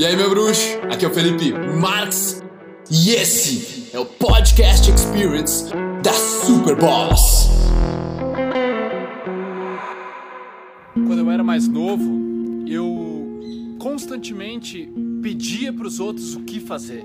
[0.00, 0.78] E aí, meu bruxo?
[0.90, 2.42] Aqui é o Felipe Marx
[2.90, 5.66] e esse é o Podcast Experience
[6.02, 7.50] da Super Boss.
[10.94, 17.04] Quando eu era mais novo, eu constantemente pedia para os outros o que fazer.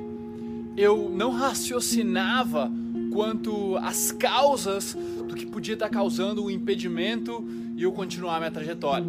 [0.77, 2.71] Eu não raciocinava
[3.11, 4.95] quanto às causas
[5.27, 9.05] do que podia estar causando o impedimento e eu continuar minha trajetória.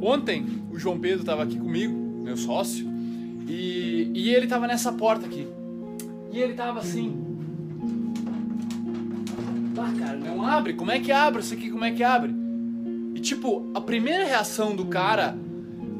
[0.00, 2.84] Ontem, o João Pedro estava aqui comigo meu sócio,
[3.48, 5.46] e, e ele tava nessa porta aqui.
[6.32, 7.24] E ele tava assim.
[9.78, 10.74] Ah, cara, não abre?
[10.74, 11.70] Como é que abre isso aqui?
[11.70, 12.34] Como é que abre?
[13.14, 15.38] E tipo, a primeira reação do cara,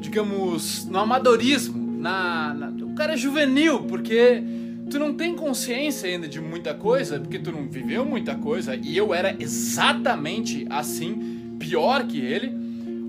[0.01, 4.43] digamos, no amadorismo, na, na, o cara é juvenil, porque
[4.89, 8.97] tu não tem consciência ainda de muita coisa, porque tu não viveu muita coisa, e
[8.97, 12.51] eu era exatamente assim, pior que ele,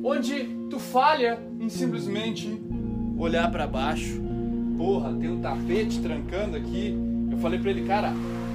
[0.05, 2.68] onde tu falha em simplesmente
[3.19, 4.21] olhar para baixo.
[4.77, 6.97] Porra, tem um tapete trancando aqui.
[7.31, 8.13] Eu falei para ele, cara,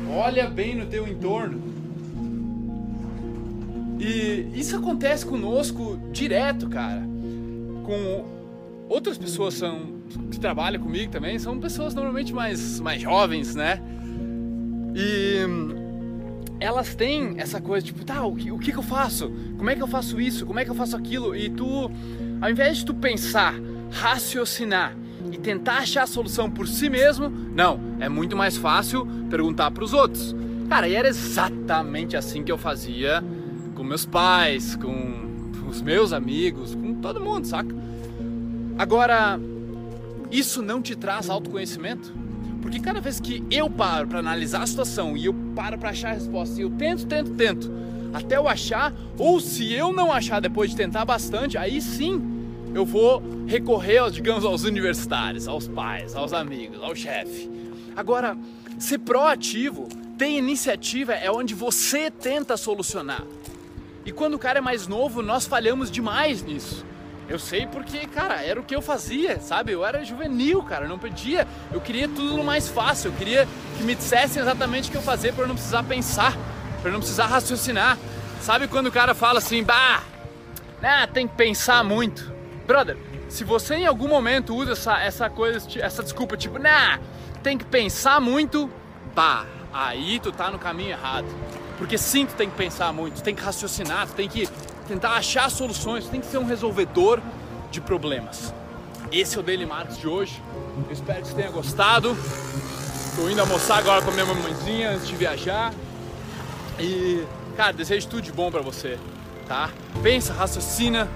[0.09, 1.61] olha bem no teu entorno.
[4.00, 7.03] E isso acontece conosco direto, cara.
[7.86, 8.25] Com
[8.89, 9.94] outras pessoas são
[10.30, 13.81] que trabalham comigo também, são pessoas normalmente mais mais jovens, né?
[14.95, 15.39] E
[16.59, 19.31] elas têm essa coisa tipo, tá, o que, o que, que eu faço?
[19.58, 20.45] Como é que eu faço isso?
[20.45, 21.36] Como é que eu faço aquilo?
[21.36, 21.89] E tu,
[22.42, 23.55] ao invés de tu pensar
[23.94, 24.95] raciocinar
[25.31, 29.83] e tentar achar a solução por si mesmo, não, é muito mais fácil perguntar para
[29.83, 30.36] os outros.
[30.67, 33.23] Cara, e era exatamente assim que eu fazia
[33.75, 35.23] com meus pais, com
[35.69, 37.73] os meus amigos, com todo mundo, saca?
[38.77, 39.39] Agora,
[40.31, 42.14] isso não te traz autoconhecimento?
[42.61, 46.11] Porque cada vez que eu paro para analisar a situação e eu paro para achar
[46.11, 47.71] a resposta, e eu tento, tento, tento,
[48.14, 52.42] até eu achar, ou se eu não achar depois de tentar bastante, aí sim
[52.74, 57.50] eu vou recorrer, digamos, aos universitários, aos pais, aos amigos, ao chefe.
[57.96, 58.36] Agora,
[58.80, 63.23] ser proativo, ter iniciativa é onde você tenta solucionar.
[64.06, 66.86] E quando o cara é mais novo, nós falhamos demais nisso.
[67.30, 69.72] Eu sei porque, cara, era o que eu fazia, sabe?
[69.72, 71.48] Eu era juvenil, cara, não pedia.
[71.72, 73.48] Eu queria tudo mais fácil, eu queria
[73.78, 76.36] que me dissessem exatamente o que eu fazia para eu não precisar pensar,
[76.82, 77.98] para eu não precisar raciocinar.
[78.42, 80.04] Sabe quando o cara fala assim, bah,
[80.82, 82.33] né, tem que pensar muito.
[82.66, 82.98] Brother,
[83.30, 87.00] se você em algum momento usa essa, essa coisa, essa desculpa, tipo, nah,
[87.42, 88.70] tem que pensar muito,
[89.14, 91.28] pá, aí tu tá no caminho errado.
[91.78, 94.48] Porque sim, tu tem que pensar muito, tu tem que raciocinar, tu tem que
[94.88, 97.22] tentar achar soluções, tu tem que ser um resolvedor
[97.72, 98.54] de problemas.
[99.12, 100.42] Esse é o Daily Marks de hoje.
[100.88, 102.16] Eu espero que você tenha gostado.
[103.16, 105.74] Tô indo almoçar agora com a minha mamãezinha antes de viajar.
[106.80, 107.24] E,
[107.56, 108.98] cara, desejo tudo de bom para você,
[109.48, 109.70] tá?
[110.02, 111.08] Pensa, raciocina,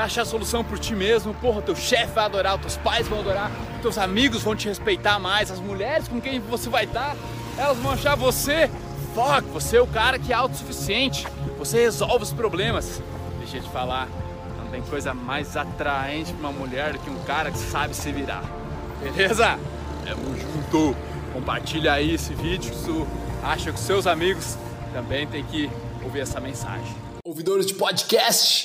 [0.00, 1.34] achar a solução por ti mesmo.
[1.34, 5.50] Porra, teu chefe vai adorar, teus pais vão adorar, teus amigos vão te respeitar mais,
[5.50, 7.16] as mulheres com quem você vai estar,
[7.56, 8.70] elas vão achar você.
[9.14, 11.26] Fuck, você é o cara que é autossuficiente.
[11.58, 13.02] Você resolve os problemas.
[13.38, 14.08] Deixa eu te falar,
[14.58, 18.10] não tem coisa mais atraente pra uma mulher do que um cara que sabe se
[18.10, 18.42] virar.
[19.00, 19.58] Beleza?
[20.04, 20.96] Tamo junto.
[21.32, 22.90] Compartilha aí esse vídeo se
[23.42, 24.56] acha que seus amigos
[24.92, 25.70] também tem que
[26.02, 26.94] ouvir essa mensagem.
[27.24, 28.64] Ouvidores de podcast,